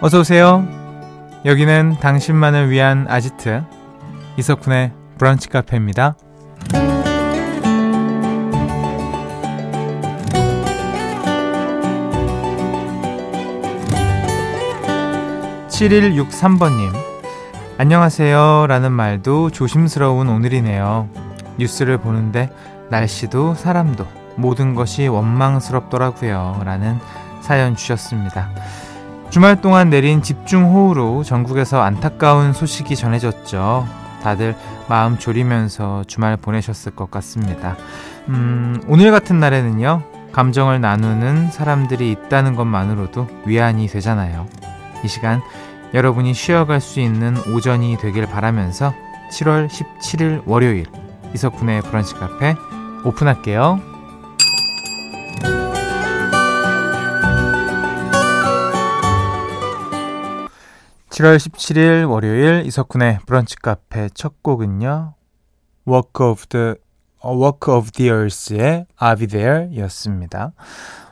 [0.00, 0.64] 어서 오세요.
[1.44, 3.64] 여기는 당신만을 위한 아지트
[4.36, 6.14] 이석훈의 브런치 카페입니다.
[15.68, 16.92] 7163번님,
[17.78, 21.08] 안녕하세요 라는 말도 조심스러운 오늘이네요.
[21.58, 22.50] 뉴스를 보는데
[22.90, 26.98] 날씨도 사람도 모든 것이 원망스럽더라고요 라는
[27.40, 28.50] 사연 주셨습니다.
[29.30, 33.86] 주말 동안 내린 집중호우로 전국에서 안타까운 소식이 전해졌죠.
[34.22, 34.56] 다들
[34.88, 37.76] 마음 졸이면서 주말 보내셨을 것 같습니다.
[38.28, 44.46] 음, 오늘 같은 날에는요, 감정을 나누는 사람들이 있다는 것만으로도 위안이 되잖아요.
[45.04, 45.42] 이 시간
[45.94, 48.94] 여러분이 쉬어갈 수 있는 오전이 되길 바라면서
[49.30, 50.86] 7월 17일 월요일
[51.34, 52.54] 이석훈의 브런치 카페
[53.04, 53.87] 오픈할게요.
[61.18, 65.14] 7월 17일 월요일 이석훈의 브런치 카페 첫 곡은요.
[65.88, 66.74] Walk of the
[67.24, 70.52] Walk of the Earth의 I'll Be There 였습니다.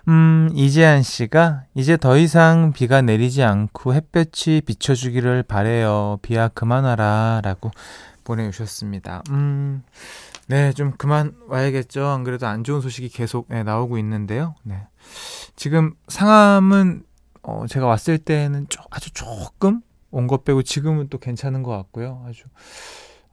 [0.06, 6.20] 음, 이재한 씨가 이제 더 이상 비가 내리지 않고 햇볕이 비춰주기를 바래요.
[6.22, 7.40] 비야 그만 와라.
[7.42, 7.72] 라고
[8.22, 9.24] 보내주셨습니다.
[9.30, 9.82] 음,
[10.46, 12.06] 네, 좀 그만 와야겠죠.
[12.06, 14.54] 안 그래도 안 좋은 소식이 계속 네, 나오고 있는데요.
[14.62, 14.86] 네.
[15.56, 17.02] 지금 상암은
[17.42, 19.82] 어, 제가 왔을 때는 좀, 아주 조금
[20.16, 22.24] 온 것 빼고 지금은 또 괜찮은 것 같고요.
[22.26, 22.44] 아주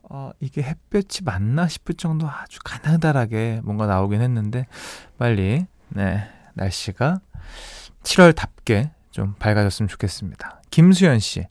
[0.04, 4.68] 어, 이게 햇볕이 맞나 싶을 정도 아주 가느다랗게 뭔가 나오긴 했는데
[5.18, 7.22] 빨리 네 날씨가
[8.04, 10.62] 7월답게 좀 밝아졌으면 좋겠습니다.
[10.72, 11.46] 김수연 씨.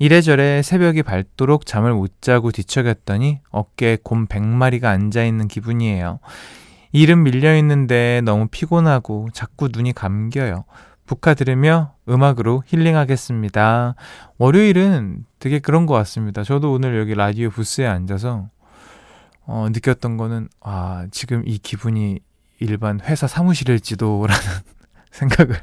[0.00, 6.18] 이래저래 새벽이 밝도록 잠을 못 자고 뒤척였더니 어깨에 곰 100마리가 앉아있는 기분이에요.
[6.90, 10.64] 일은 밀려있는데 너무 피곤하고 자꾸 눈이 감겨요.
[11.06, 13.94] 북카 들으며 음악으로 힐링하겠습니다.
[14.38, 16.42] 월요일은 되게 그런 것 같습니다.
[16.42, 18.48] 저도 오늘 여기 라디오 부스에 앉아서
[19.46, 22.20] 어, 느꼈던 거는 아 지금 이 기분이
[22.60, 24.42] 일반 회사 사무실일지도라는
[25.10, 25.58] 생각을 왜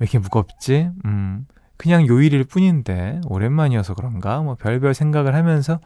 [0.00, 0.90] 이렇게 무겁지?
[1.04, 1.46] 음,
[1.76, 4.40] 그냥 요일일 뿐인데 오랜만이어서 그런가?
[4.42, 5.80] 뭐 별별 생각을 하면서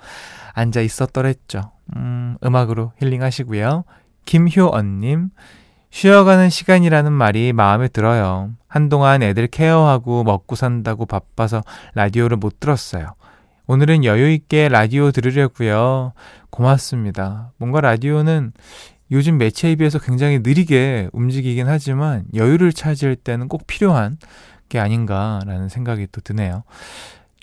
[0.54, 1.72] 앉아 있었더랬죠.
[1.96, 3.84] 음, 음악으로 힐링하시고요.
[4.24, 5.30] 김효언님,
[5.90, 8.50] 쉬어가는 시간이라는 말이 마음에 들어요.
[8.66, 11.62] 한동안 애들 케어하고 먹고 산다고 바빠서
[11.94, 13.14] 라디오를 못 들었어요.
[13.66, 16.12] 오늘은 여유있게 라디오 들으려고요.
[16.50, 17.52] 고맙습니다.
[17.56, 18.52] 뭔가 라디오는
[19.10, 24.18] 요즘 매체에 비해서 굉장히 느리게 움직이긴 하지만 여유를 찾을 때는 꼭 필요한
[24.68, 26.64] 게 아닌가라는 생각이 또 드네요.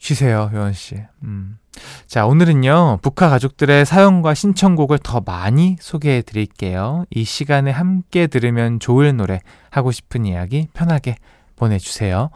[0.09, 0.97] 쉬세요, 효원 씨.
[1.23, 1.57] 음.
[2.05, 7.05] 자, 오늘은요, 북한 가족들의 사연과 신청곡을 더 많이 소개해 드릴게요.
[7.09, 11.15] 이 시간에 함께 들으면 좋을 노래, 하고 싶은 이야기 편하게
[11.55, 12.29] 보내주세요.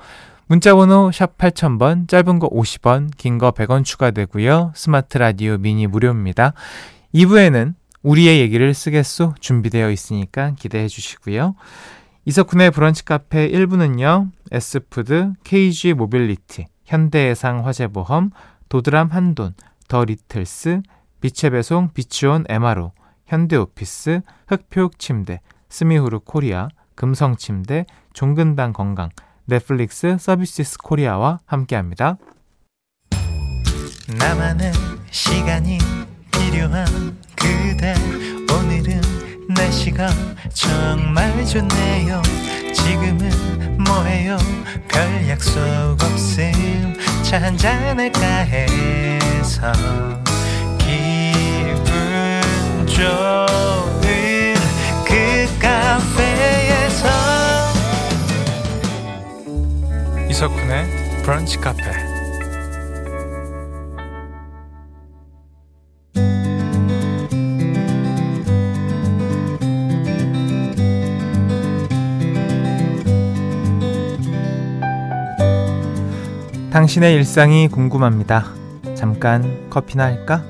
[0.47, 4.73] 문자번호 샵 8000번, 짧은 거 50원, 긴 거 100원 추가되고요.
[4.75, 6.53] 스마트 라디오 미니 무료입니다.
[7.13, 11.53] 2부에는 우리의 얘기를 쓰겠소 준비되어 있으니까 기대해 주시고요.
[12.25, 14.31] 이석훈의 브런치 카페 1부는요.
[14.51, 18.31] S푸드, KG 모빌리티, 현대해상 화재보험,
[18.67, 19.53] 도드람 한돈,
[19.87, 20.81] 더 리틀스,
[21.21, 22.93] 빛의 배송 비치온 MRO,
[23.27, 25.39] 현대오피스, 흑표육 침대,
[25.69, 29.09] 스미후르 코리아, 금성침대, 종근당 건강,
[29.45, 32.17] 넷플릭스 서비스 코리아와 함께합니다.
[34.17, 34.71] 나만의
[35.11, 35.77] 시간이
[36.31, 36.85] 필요한
[37.35, 37.93] 그대.
[38.51, 38.99] 오늘은
[39.49, 40.09] 날씨가
[40.53, 42.21] 정말 좋네요.
[42.73, 44.37] 지금은 뭐해요?
[44.87, 45.61] 별 약속
[46.01, 46.68] 없음
[47.29, 49.71] 차 한잔할까 해서
[50.79, 52.41] 기분
[52.87, 54.55] 좋은
[55.05, 57.07] 그 카페에서.
[60.27, 61.98] 이석훈의 브런치 카페
[76.79, 78.45] 당신의 일상이 궁금합니다.
[78.95, 80.41] 잠깐 커피나 할까?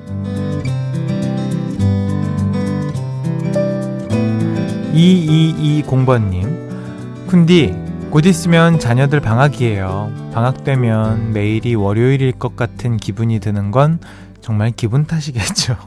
[4.94, 10.30] 2220번님, 쿤디, 곧 있으면 자녀들 방학이에요.
[10.32, 14.00] 방학 되면 매일이 월요일일 것 같은 기분이 드는 건
[14.40, 15.78] 정말 기분 탓이겠죠.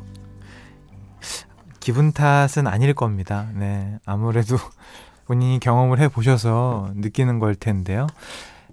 [1.78, 3.46] 기분 탓은 아닐 겁니다.
[3.54, 3.96] 네.
[4.04, 4.56] 아무래도
[5.26, 8.08] 본인이 경험을 해 보셔서 느끼는 걸 텐데요.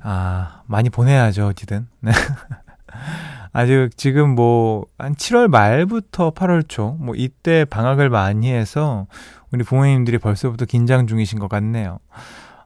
[0.01, 1.87] 아, 많이 보내야죠, 어디든.
[2.01, 2.11] 네.
[3.51, 9.07] 아직 지금 뭐, 한 7월 말부터 8월 초, 뭐, 이때 방학을 많이 해서
[9.51, 11.99] 우리 부모님들이 벌써부터 긴장 중이신 것 같네요.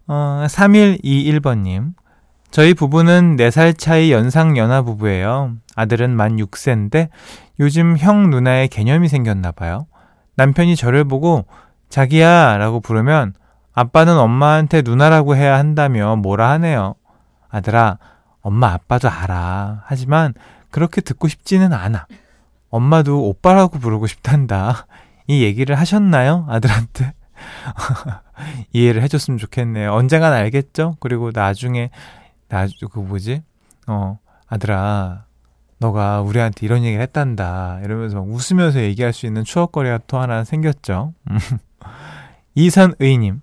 [0.07, 1.93] 어, 3121번님.
[2.51, 5.53] 저희 부부는 4살 차이 연상 연하 부부예요.
[5.75, 7.09] 아들은 만 6세인데
[7.59, 9.87] 요즘 형 누나의 개념이 생겼나 봐요.
[10.35, 11.45] 남편이 저를 보고
[11.89, 13.33] 자기야 라고 부르면
[13.73, 16.93] 아빠는 엄마한테 누나라고 해야 한다며 뭐라 하네요.
[17.53, 17.99] 아들아,
[18.41, 19.83] 엄마 아빠도 알아.
[19.85, 20.33] 하지만
[20.71, 22.07] 그렇게 듣고 싶지는 않아.
[22.69, 24.87] 엄마도 오빠라고 부르고 싶단다.
[25.27, 26.47] 이 얘기를 하셨나요?
[26.49, 27.13] 아들한테?
[28.73, 29.93] 이해를 해줬으면 좋겠네요.
[29.93, 30.97] 언젠간 알겠죠?
[30.99, 31.91] 그리고 나중에
[32.49, 33.43] 나 그 뭐지?
[33.87, 34.17] 어,
[34.47, 35.25] 아들아,
[35.77, 37.81] 너가 우리한테 이런 얘기를 했단다.
[37.83, 41.13] 이러면서 막 웃으면서 얘기할 수 있는 추억거리가 또 하나 생겼죠.
[42.55, 43.41] 이선의님,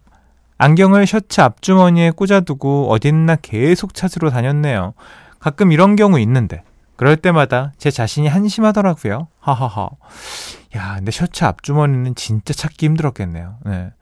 [0.60, 4.92] 안경을 셔츠 앞주머니에 꽂아두고 어딨나 계속 찾으러 다녔네요.
[5.38, 6.62] 가끔 이런 경우 있는데,
[6.96, 9.28] 그럴 때마다 제 자신이 한심하더라고요.
[9.38, 9.88] 하하하.
[10.76, 13.56] 야, 근데 셔츠 앞주머니는 진짜 찾기 힘들었겠네요.
[13.64, 13.94] 네.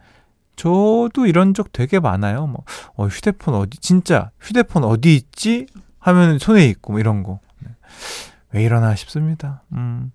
[0.57, 2.49] 저도 이런 적 되게 많아요.
[2.49, 2.65] 뭐,
[2.97, 5.67] 어, 휴대폰 어디, 진짜 휴대폰 어디 있지?
[6.01, 7.39] 하면 손에 있고, 뭐 이런 거.
[7.61, 7.71] 네.
[8.51, 9.63] 왜 이러나 싶습니다.
[9.75, 10.11] 음.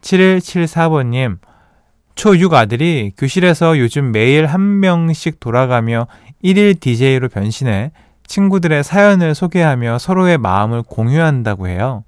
[0.00, 1.38] 7174번님,
[2.14, 6.06] 초6 아들이 교실에서 요즘 매일 한 명씩 돌아가며
[6.44, 7.92] 1일 DJ로 변신해
[8.26, 12.04] 친구들의 사연을 소개하며 서로의 마음을 공유한다고 해요.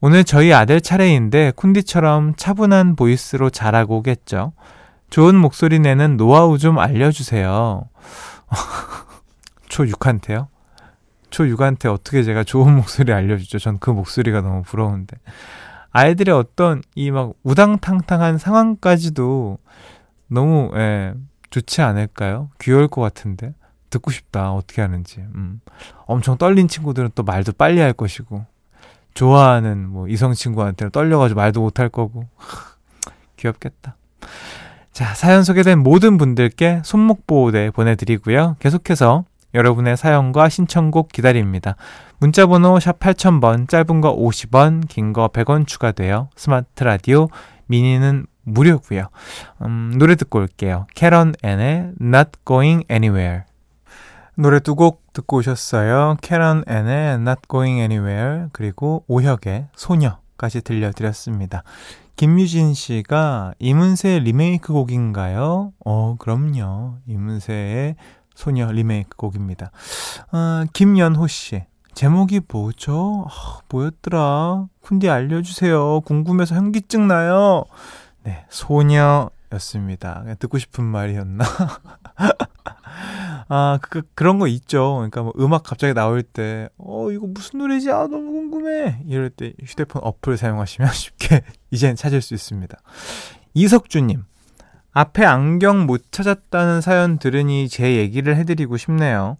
[0.00, 4.52] 오늘 저희 아들 차례인데 쿤디처럼 차분한 보이스로 잘하고 오겠죠.
[5.10, 7.84] 좋은 목소리 내는 노하우 좀 알려주세요.
[9.70, 10.46] 초6한테요?
[11.30, 13.58] 초6한테 어떻게 제가 좋은 목소리 알려주죠?
[13.58, 15.16] 전 그 목소리가 너무 부러운데.
[15.90, 19.58] 아이들의 어떤 이 막 우당탕탕한 상황까지도
[20.28, 21.14] 너무, 예,
[21.50, 22.50] 좋지 않을까요?
[22.60, 23.54] 귀여울 것 같은데.
[23.90, 24.52] 듣고 싶다.
[24.52, 25.20] 어떻게 하는지.
[25.34, 25.60] 음.
[26.04, 28.44] 엄청 떨린 친구들은 또 말도 빨리 할 것이고.
[29.14, 32.28] 좋아하는 뭐 이성 친구한테는 떨려가지고 말도 못할 거고.
[33.36, 33.96] 귀엽겠다.
[34.92, 38.56] 자, 사연 소개된 모든 분들께 손목 보호대 보내드리고요.
[38.58, 39.24] 계속해서
[39.54, 41.76] 여러분의 사연과 신청곡 기다립니다.
[42.18, 47.28] 문자번호 샵 8000번, 짧은 거 50원, 긴 거 100원 추가되어 스마트 라디오,
[47.66, 49.08] 미니는 무료고요.
[49.62, 50.86] 음, 노래 듣고 올게요.
[50.94, 53.42] 캐런 앤의 Not Going Anywhere.
[54.36, 56.16] 노래 두 곡 듣고 오셨어요.
[56.22, 61.62] 캐런 앤의 Not Going Anywhere 그리고 오혁의 소녀까지 들려드렸습니다.
[62.16, 65.72] 김유진 씨가 이문세 리메이크 곡인가요?
[65.84, 66.94] 어, 그럼요.
[67.06, 67.96] 이문세의
[68.38, 69.72] 소녀 리메이크 곡입니다.
[70.30, 71.64] 어, 김연호 씨.
[71.94, 73.26] 제목이 뭐죠?
[73.28, 74.68] 아, 뭐였더라?
[74.80, 76.02] 쿤디 알려주세요.
[76.02, 77.64] 궁금해서 현기증 나요.
[78.22, 80.22] 네, 소녀였습니다.
[80.38, 81.44] 듣고 싶은 말이었나?
[83.48, 84.94] 아, 그, 그런 거 있죠.
[84.98, 87.90] 그러니까 뭐 음악 갑자기 나올 때, 어, 이거 무슨 노래지?
[87.90, 89.02] 아, 너무 궁금해.
[89.08, 91.42] 이럴 때 휴대폰 어플 사용하시면 쉽게
[91.72, 92.78] 이젠 찾을 수 있습니다.
[93.54, 94.22] 이석주님,
[94.98, 99.36] 앞에 안경 못 찾았다는 사연 들으니 제 얘기를 해드리고 싶네요.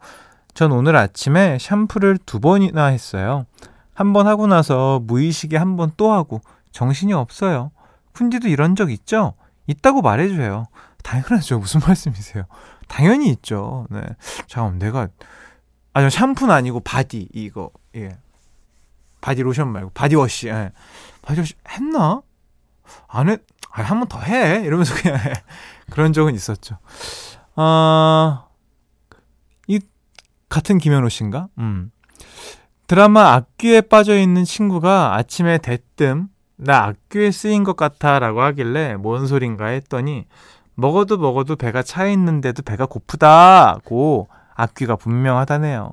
[0.55, 3.45] 전 오늘 아침에 샴푸를 두 번이나 했어요.
[3.97, 6.41] 한 번 하고 나서 무의식에 한 번 또 하고
[6.71, 7.73] 정신이 없어요.
[8.15, 9.35] 쿤디도 이런 적 있죠?
[9.67, 10.69] 있다고 말해줘요.
[11.03, 11.59] 당연하죠.
[11.59, 12.45] 무슨 말씀이세요?
[12.87, 13.89] 당연히 있죠.
[13.91, 14.01] 네.
[14.47, 15.09] 잠깐 내가
[15.93, 18.17] 아니 샴푸는 아니고 바디 이거 예.
[19.21, 20.47] 바디 로션 말고 바디워시.
[20.51, 20.71] 예.
[21.23, 22.23] 바디워시 했나?
[23.09, 23.41] 안 했.
[23.71, 24.63] 아, 한 번 더 해.
[24.65, 25.33] 이러면서 그냥 해.
[25.91, 26.79] 그런 적은 있었죠.
[27.57, 28.47] 아,
[29.67, 29.81] 이
[30.49, 31.49] 같은 김현우 씨인가?
[31.59, 31.91] 음.
[32.87, 39.27] 드라마 악귀에 빠져 있는 친구가 아침에 대뜸 나 악귀에 쓰인 것 같아 라고 하길래 뭔
[39.27, 40.27] 소린가 했더니
[40.75, 45.93] 먹어도 먹어도 배가 차 있는데도 배가 고프다고 악귀가 분명하다네요.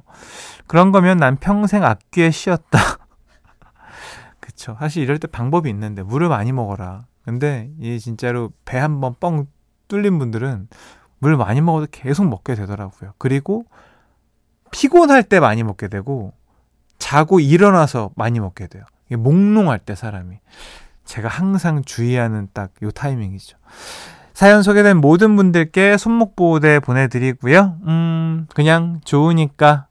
[0.68, 2.80] 그런 거면 난 평생 악귀에 쉬었다.
[4.40, 4.76] 그쵸.
[4.80, 7.06] 사실 이럴 때 방법이 있는데 물을 많이 먹어라.
[7.26, 9.48] 근데 이 진짜로 배 한 번 뻥
[9.88, 10.68] 뚫린 분들은
[11.20, 13.14] 물 많이 먹어도 계속 먹게 되더라고요.
[13.18, 13.66] 그리고
[14.72, 16.34] 피곤할 때 많이 먹게 되고
[17.00, 18.84] 자고 일어나서 많이 먹게 돼요.
[19.12, 20.40] 몽롱할 때 사람이.
[21.06, 23.58] 제가 항상 주의하는 딱 요 타이밍이죠.
[24.34, 27.78] 사연 소개된 모든 분들께 손목 보호대 보내드리고요.
[27.88, 29.88] 음, 그냥 좋으니까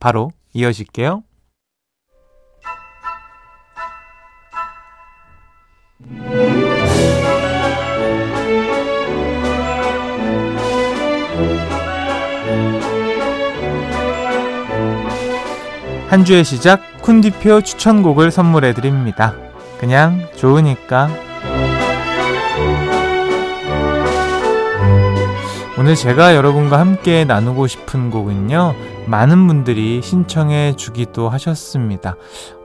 [0.00, 1.22] 바로 이어질게요.
[16.08, 19.34] 한 주의 시작 쿤디표 추천곡을 선물해 드립니다.
[19.78, 21.08] 그냥 좋으니까
[25.78, 28.74] 오늘 제가 여러분과 함께 나누고 싶은 곡은요.
[29.06, 32.16] 많은 분들이 신청해 주기도 하셨습니다.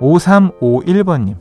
[0.01, 1.35] 5351번님.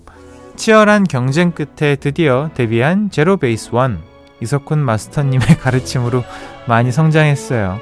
[0.57, 4.01] 치열한 경쟁 끝에 드디어 데뷔한 제로 베이스 원.
[4.41, 6.25] 이석훈 마스터님의 가르침으로
[6.67, 7.81] 많이 성장했어요.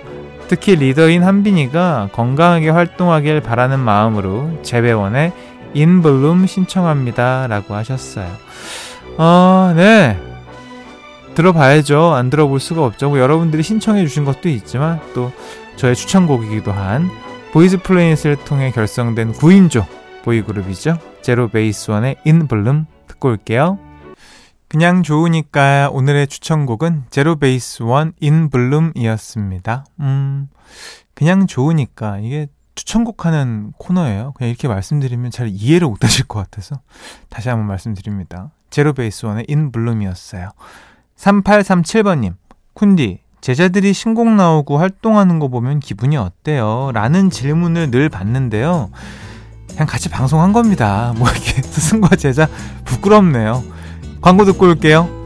[0.48, 5.32] 특히 리더인 한빈이가 건강하게 활동하길 바라는 마음으로 재배원의
[5.74, 7.46] In Bloom 신청합니다.
[7.46, 8.30] 라고 하셨어요.
[9.18, 10.18] 아, 네.
[11.34, 12.12] 들어봐야죠.
[12.12, 13.08] 안 들어볼 수가 없죠.
[13.08, 15.32] 뭐 여러분들이 신청해 주신 것도 있지만 또
[15.76, 17.10] 저의 추천곡이기도 한
[17.52, 19.86] 보이즈 플래닛을 통해 결성된 9인조
[20.24, 20.98] 보이그룹이죠.
[21.22, 23.78] 제로 베이스 원의 In Bloom 듣고 올게요.
[24.68, 29.84] 그냥 좋으니까 오늘의 추천곡은 제로 베이스 원 In Bloom이었습니다.
[30.00, 30.48] 음,
[31.14, 34.32] 그냥 좋으니까 이게 추천곡 하는 코너예요.
[34.34, 36.80] 그냥 이렇게 말씀드리면 잘 이해를 못 하실 것 같아서
[37.28, 38.50] 다시 한번 말씀드립니다.
[38.70, 40.48] 제로 베이스 원의 인 블룸이었어요.
[41.16, 42.34] 3837번님,
[42.74, 46.90] 쿤디, 제자들이 신곡 나오고 활동하는 거 보면 기분이 어때요?
[46.94, 48.90] 라는 질문을 늘 받는데요.
[49.72, 51.14] 그냥 같이 방송한 겁니다.
[51.16, 52.48] 뭐 이렇게 스승과 제자
[52.84, 53.62] 부끄럽네요.
[54.20, 55.21] 광고 듣고 올게요.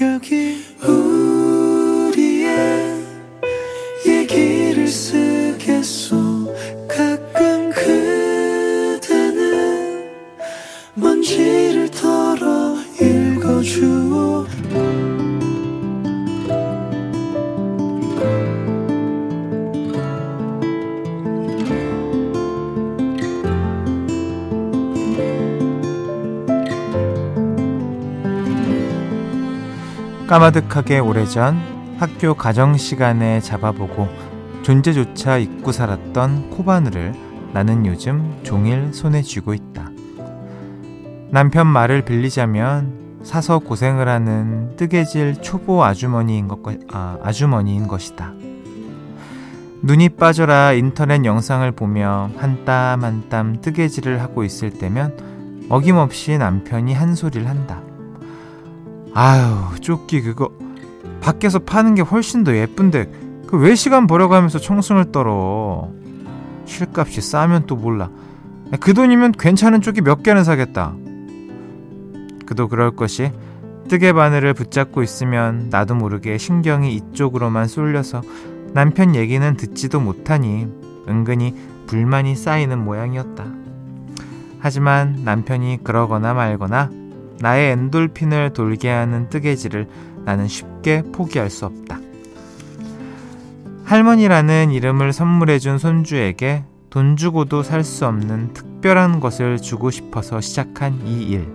[0.00, 1.19] 여기 우
[30.30, 31.58] 까마득하게 오래전
[31.98, 34.06] 학교 가정 시간에 잡아보고
[34.62, 37.14] 존재조차 잊고 살았던 코바누를
[37.52, 39.90] 나는 요즘 종일 손에 쥐고 있다.
[41.30, 46.60] 남편 말을 빌리자면 사서 고생을 하는 뜨개질 초보 아주머니인 것,
[46.92, 48.32] 아, 아주머니인 것이다.
[49.82, 57.16] 눈이 빠져라 인터넷 영상을 보며 한 땀 한땀 뜨개질을 하고 있을 때면 어김없이 남편이 한
[57.16, 57.82] 소리를 한다.
[59.14, 60.50] 아유, 조끼 그거
[61.20, 63.10] 밖에서 파는 게 훨씬 더 예쁜데
[63.46, 65.90] 그 왜 시간 벌어가면서 청순을 떨어?
[66.66, 68.08] 쉴값이 싸면 또 몰라.
[68.78, 70.94] 그 돈이면 괜찮은 조끼 몇 개는 사겠다.
[72.46, 73.32] 그도 그럴 것이
[73.88, 78.22] 뜨개 바늘을 붙잡고 있으면 나도 모르게 신경이 이쪽으로만 쏠려서
[78.72, 80.68] 남편 얘기는 듣지도 못하니
[81.08, 81.56] 은근히
[81.88, 83.44] 불만이 쌓이는 모양이었다.
[84.60, 86.90] 하지만 남편이 그러거나 말거나
[87.40, 89.88] 나의 엔돌핀을 돌게 하는 뜨개질을
[90.24, 91.98] 나는 쉽게 포기할 수 없다.
[93.84, 101.22] 할머니라는 이름을 선물해준 손주에게 돈 주고도 살 수 없는 특별한 것을 주고 싶어서 시작한 이
[101.22, 101.48] 일.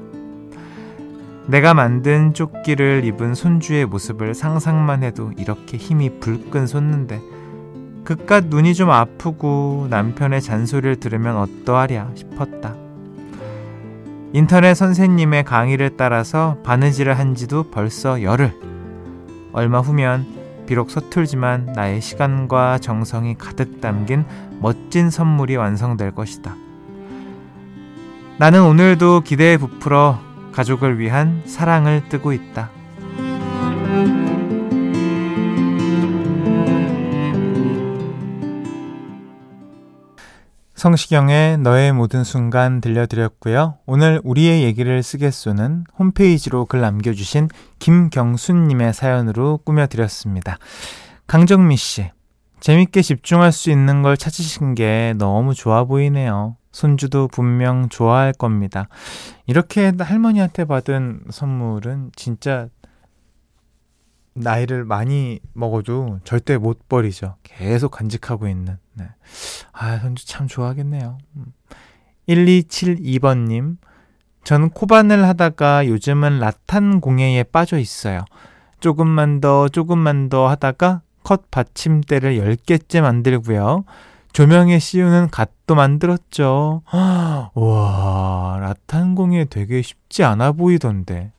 [1.47, 7.21] 내가 만든 조끼를 입은 손주의 모습을 상상만 해도 이렇게 힘이 불끈 솟는데
[8.03, 12.84] 그깟 눈이 좀 아프고 남편의 잔소리를 들으면 어떠하랴 싶었다.
[14.35, 18.51] 인터넷 선생님의 강의를 따라서 바느질을 한 지도 벌써 열흘.
[19.53, 24.25] 얼마 후면 비록 서툴지만 나의 시간과 정성이 가득 담긴
[24.59, 26.53] 멋진 선물이 완성될 것이다.
[28.37, 30.19] 나는 오늘도 기대에 부풀어
[30.51, 32.71] 가족을 위한 사랑을 뜨고 있다.
[40.85, 43.79] 성시경의 너의 모든 순간 들려드렸고요.
[43.87, 47.49] 오늘 우리의 얘기를 쓰겠소는 홈페이지로 글 남겨주신
[47.79, 50.59] 김경순님의 사연으로 꾸며드렸습니다.
[51.25, 52.11] 강정미 씨,
[52.59, 56.55] 재밌게 집중할 수 있는 걸 찾으신 게 너무 좋아 보이네요.
[56.71, 58.87] 손주도 분명 좋아할 겁니다.
[59.47, 62.67] 이렇게 할머니한테 받은 선물은 진짜
[64.35, 67.35] 나이를 많이 먹어도 절대 못 버리죠.
[67.43, 68.77] 계속 간직하고 있는.
[68.93, 69.05] 네.
[69.71, 71.17] 아, 손주 참 좋아하겠네요.
[72.27, 73.77] 1272번님, 음.
[74.43, 78.25] 저는 코바늘 하다가 요즘은 라탄 공예에 빠져 있어요.
[78.79, 83.85] 조금만 더, 조금만 더 하다가 컷 받침대를 10개째 만들고요.
[84.33, 86.83] 조명에 씌우는 갓도 만들었죠.
[86.91, 91.31] 와, 라탄 공예 되게 쉽지 않아 보이던데.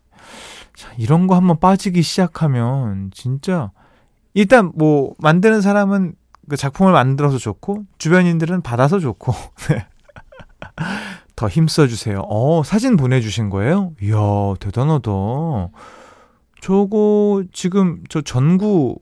[0.76, 3.73] 자, 이런 거 한번 빠지기 시작하면 진짜
[4.35, 6.14] 일단 뭐 만드는 사람은
[6.49, 9.33] 그 작품을 만들어서 좋고 주변인들은 받아서 좋고
[9.71, 9.87] 네.
[11.35, 12.21] 더 힘써 주세요.
[12.28, 13.92] 어, 사진 보내주신 거예요?
[14.02, 14.16] 이야,
[14.61, 15.11] 대단하다.
[16.62, 18.99] 저거, 지금, 저 전구,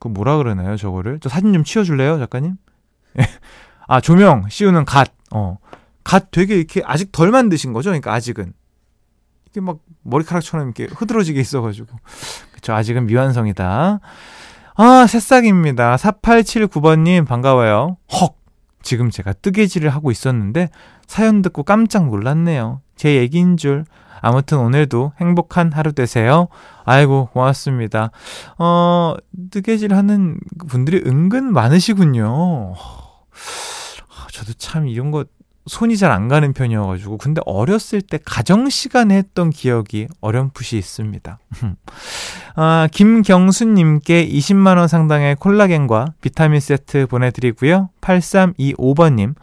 [0.00, 1.20] 그 뭐라 그러나요, 저거를?
[1.20, 2.56] 저 사진 좀 치워줄래요, 작가님?
[3.86, 5.12] 아, 조명 씌우는 갓.
[5.32, 5.58] 어.
[6.02, 7.90] 갓 되게 이렇게 아직 덜 만드신 거죠?
[7.90, 8.52] 그러니까 아직은.
[9.52, 11.94] 이게 막 머리카락처럼 이렇게 흐드러지게 있어가지고.
[12.52, 14.00] 그쵸, 아직은 미완성이다.
[14.74, 15.96] 아, 새싹입니다.
[15.96, 17.98] 4879번님, 반가워요.
[18.14, 18.38] 헉!
[18.82, 20.70] 지금 제가 뜨개질을 하고 있었는데,
[21.06, 22.80] 사연 듣고 깜짝 놀랐네요.
[22.96, 23.84] 제 얘기인 줄.
[24.22, 26.48] 아무튼 오늘도 행복한 하루 되세요.
[26.84, 28.10] 아이고, 고맙습니다.
[28.56, 29.14] 어,
[29.50, 32.74] 뜨개질 하는 분들이 은근 많으시군요.
[34.32, 35.24] 저도 참 이런 거
[35.66, 41.38] 손이 잘 안 가는 편이어가지고 근데 어렸을 때 가정 시간에 했던 기억이 어렴풋이 있습니다.
[42.56, 47.90] 아, 김경수님께 20만 원 상당의 콜라겐과 비타민 세트 보내드리고요.
[48.00, 49.34] 8325번님,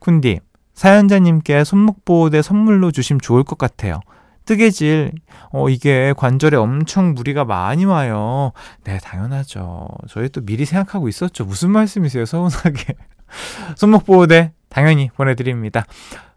[0.00, 0.40] 쿤디
[0.74, 4.00] 사연자님께 손목 보호대 선물로 주시면 좋을 것 같아요.
[4.44, 5.12] 뜨개질,
[5.50, 8.52] 어, 이게 관절에 엄청 무리가 많이 와요.
[8.84, 9.88] 네, 당연하죠.
[10.08, 11.44] 저희 또 미리 생각하고 있었죠.
[11.44, 12.94] 무슨 말씀이세요, 서운하게.
[13.76, 15.86] 손목 보호대 당연히 보내드립니다.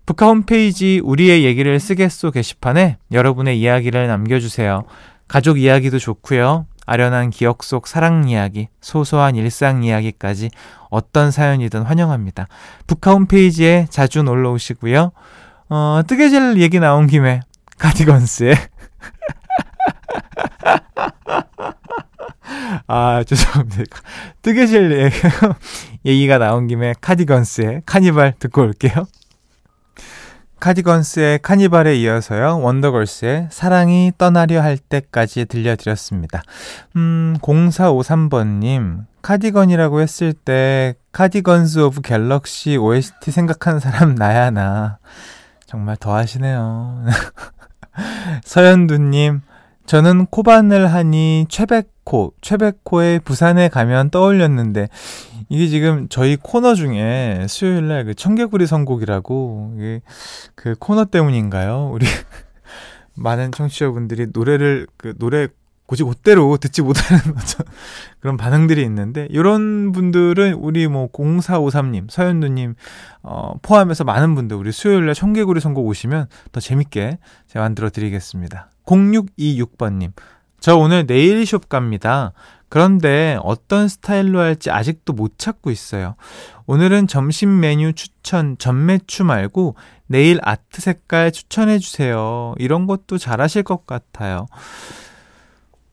[0.06, 4.86] 북카 홈페이지 우리의 얘기를 쓰겠소 게시판에 여러분의 이야기를 남겨주세요.
[5.28, 6.66] 가족 이야기도 좋고요.
[6.86, 10.52] 아련한 기억 속 사랑 이야기, 소소한 일상 이야기까지
[10.90, 12.48] 어떤 사연이든 환영합니다.
[12.88, 15.12] 북카 홈페이지에 자주 놀러 오시고요.
[15.68, 17.42] 어, 뜨개질 얘기 나온 김에
[17.78, 18.56] 카디건스의
[22.88, 23.98] 아, 죄송합니다.
[24.42, 25.18] 뜨개질 얘기
[26.28, 29.06] 가 나온 김에 카디건스의 카니발 듣고 올게요.
[30.60, 36.44] 카디건스의 카니발에 이어서요, 원더걸스의 사랑이 떠나려 할 때까지 들려드렸습니다.
[36.98, 44.98] 음, 0453번님, 카디건이라고 했을 때, 가디언즈 오브 갤럭시 OST 생각하는 사람 나야, 나.
[45.66, 47.06] 정말 더 하시네요.
[48.44, 49.42] 서현두님,
[49.86, 54.90] 저는 코반을 하니 최백호, 최백호의 부산에 가면 떠올렸는데,
[55.50, 59.78] 이게 지금 저희 코너 중에 수요일날 그 청개구리 선곡이라고,
[60.56, 61.90] 그 코너 때문인가요?
[61.92, 62.06] 우리
[63.16, 65.48] 많은 청취자분들이 노래를, 그 노래
[65.90, 67.20] 고지 곧대로 듣지 못하는
[68.22, 72.76] 그런 반응들이 있는데 이런 분들은 우리 뭐 0453님, 서현두님
[73.24, 78.70] 어, 포함해서 많은 분들 우리 수요일날 청개구리 선곡 오시면 더 재밌게 제가 만들어 드리겠습니다.
[78.86, 80.12] 0626번님,
[80.60, 82.34] 저 오늘 네일숍 갑니다.
[82.70, 86.16] 그런데 어떤 스타일로 할지 아직도 못 찾고 있어요.
[86.68, 92.54] 오늘은 점심 메뉴 추천, 전매추 말고 네일 아트 색깔 추천해 주세요.
[92.58, 94.48] 이런 것도 잘하실 것 같아요.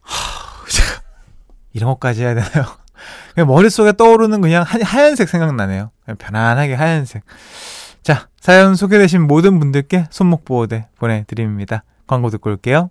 [1.73, 2.67] 이런 것까지 해야 되나요?
[3.35, 5.91] 그냥 머릿속에 떠오르는 그냥 하얀색 생각나네요.
[6.05, 7.23] 그냥 편안하게 하얀색.
[8.03, 11.85] 자, 사연 소개되신 모든 분들께 손목 보호대 보내드립니다.
[12.07, 12.91] 광고 듣고 올게요.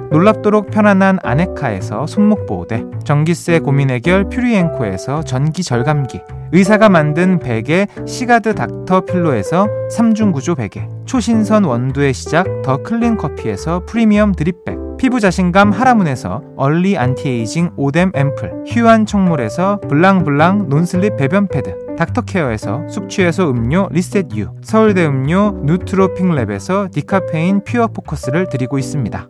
[0.11, 6.19] 놀랍도록 편안한 아네카에서 손목 보호대, 전기세 고민 해결 퓨리엔코에서 전기 절감기,
[6.51, 13.85] 의사가 만든 베개 시가드 닥터 필로에서 3중 구조 베개, 초신선 원두의 시작 더 클린 커피에서
[13.85, 21.47] 프리미엄 drip bag, 피부 자신감 하라문에서 early anti-aging 오뎀 앰플, 휴안 청물에서 블랑블랑 non-slip 배변
[21.47, 29.29] 패드, 닥터케어에서 숙취해소 음료 리셋유, 서울대 음료 누트로핑랩에서 디카페인 퓨어 포커스를 드리고 있습니다.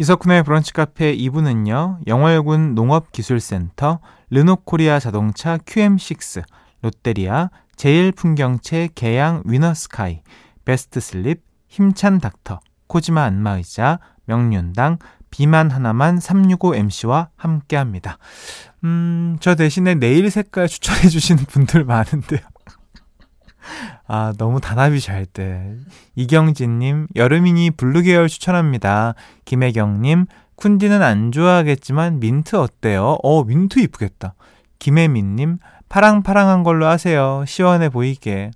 [0.00, 6.42] 이석훈의 브런치 카페 2부는요, 영월군 농업기술센터, 르노코리아 자동차 QM6,
[6.80, 10.22] 롯데리아, 제일풍경채 개양 위너스카이,
[10.64, 14.96] 베스트슬립, 힘찬 닥터, 코지마 안마의자, 명륜당,
[15.28, 18.16] 비만 하나만 365MC와 함께 합니다.
[18.84, 22.40] 음, 저 대신에 네일 색깔 추천해 주시는 분들 많은데요.
[24.12, 25.76] 아, 너무 단합이 잘 돼.
[26.16, 29.14] 이경진님, 여름이니 블루 계열 추천합니다.
[29.44, 33.18] 김혜경님, 쿤디는 안 좋아하겠지만 민트 어때요?
[33.22, 34.34] 어, 민트 이쁘겠다.
[34.80, 37.44] 김혜민님, 파랑파랑한 걸로 하세요.
[37.46, 38.50] 시원해 보이게.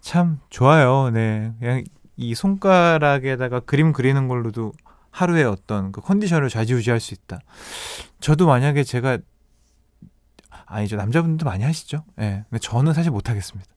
[0.00, 1.10] 참, 좋아요.
[1.12, 1.52] 네.
[1.60, 1.84] 그냥
[2.16, 4.72] 이 손가락에다가 그림 그리는 걸로도
[5.10, 7.40] 하루에 어떤 그 컨디션을 좌지우지할 수 있다.
[8.20, 9.18] 저도 만약에 제가
[10.72, 10.96] 아니죠.
[10.96, 12.04] 남자분들도 많이 하시죠.
[12.20, 12.44] 예.
[12.48, 12.58] 네.
[12.58, 13.70] 저는 사실 못하겠습니다.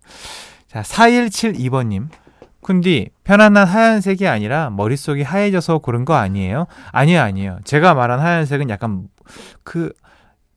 [0.67, 2.09] 자, 4172번님.
[2.61, 6.65] 쿤디, 편안한 하얀색이 아니라 머릿속이 하얘져서 고른 거 아니에요?
[6.91, 7.59] 아니에요, 아니에요.
[7.63, 9.07] 제가 말한 하얀색은 약간
[9.63, 9.93] 그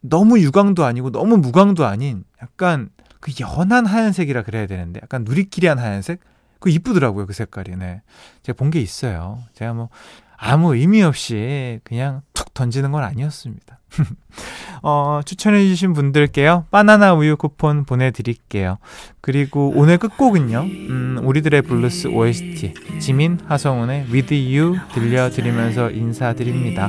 [0.03, 2.88] 너무 유광도 아니고 너무 무광도 아닌 약간
[3.20, 6.20] 그 연한 하얀색이라 그래야 되는데 약간 누리끼리한 하얀색?
[6.61, 7.77] 그 이쁘더라고요, 그 색깔이.
[7.77, 8.01] 네.
[8.42, 9.40] 제가 본 게 있어요.
[9.53, 9.90] 제가 뭐
[10.37, 13.78] 아무 의미 없이 그냥 툭 던지는 건 아니었습니다.
[14.83, 18.79] 어, 추천해주신 분들께요, 바나나 우유 쿠폰 보내드릴게요.
[19.20, 26.88] 그리고 오늘 끝곡은요, 음, 우리들의 블루스 OST, 지민, 하성운의 With You 들려드리면서 인사드립니다.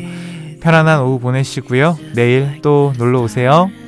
[0.61, 1.97] 편안한 오후 보내시고요.
[2.15, 3.71] 내일 또 놀러 오세요.